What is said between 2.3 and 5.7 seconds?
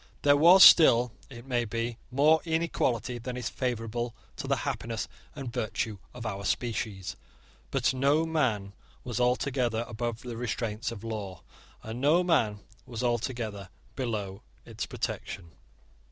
inequality than is favourable to the happiness and